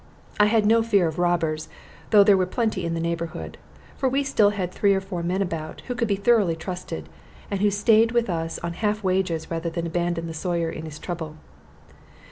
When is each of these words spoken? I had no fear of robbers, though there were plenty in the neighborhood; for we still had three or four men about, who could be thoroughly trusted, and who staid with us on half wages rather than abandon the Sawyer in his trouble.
I 0.39 0.45
had 0.45 0.65
no 0.65 0.81
fear 0.81 1.07
of 1.07 1.19
robbers, 1.19 1.69
though 2.09 2.23
there 2.23 2.35
were 2.35 2.47
plenty 2.47 2.85
in 2.87 2.95
the 2.95 2.99
neighborhood; 2.99 3.59
for 3.95 4.09
we 4.09 4.23
still 4.23 4.49
had 4.49 4.71
three 4.71 4.95
or 4.95 4.99
four 4.99 5.21
men 5.21 5.43
about, 5.43 5.81
who 5.81 5.93
could 5.93 6.07
be 6.07 6.15
thoroughly 6.15 6.55
trusted, 6.55 7.07
and 7.51 7.61
who 7.61 7.69
staid 7.69 8.11
with 8.11 8.27
us 8.27 8.57
on 8.63 8.73
half 8.73 9.03
wages 9.03 9.51
rather 9.51 9.69
than 9.69 9.85
abandon 9.85 10.25
the 10.25 10.33
Sawyer 10.33 10.71
in 10.71 10.85
his 10.85 10.97
trouble. 10.97 11.35